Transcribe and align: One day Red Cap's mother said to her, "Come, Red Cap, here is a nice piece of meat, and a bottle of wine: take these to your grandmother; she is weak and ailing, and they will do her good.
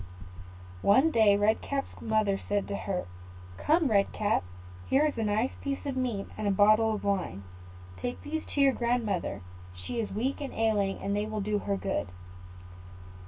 One 0.81 1.11
day 1.11 1.37
Red 1.37 1.61
Cap's 1.61 2.01
mother 2.01 2.41
said 2.49 2.67
to 2.69 2.75
her, 2.75 3.05
"Come, 3.57 3.87
Red 3.91 4.11
Cap, 4.11 4.43
here 4.87 5.05
is 5.05 5.15
a 5.15 5.23
nice 5.23 5.51
piece 5.61 5.85
of 5.85 5.95
meat, 5.95 6.25
and 6.35 6.47
a 6.47 6.51
bottle 6.51 6.95
of 6.95 7.03
wine: 7.03 7.43
take 7.97 8.19
these 8.23 8.41
to 8.55 8.61
your 8.61 8.73
grandmother; 8.73 9.43
she 9.75 9.99
is 9.99 10.09
weak 10.11 10.41
and 10.41 10.53
ailing, 10.55 10.97
and 10.97 11.15
they 11.15 11.27
will 11.27 11.39
do 11.41 11.59
her 11.59 11.77
good. 11.77 12.07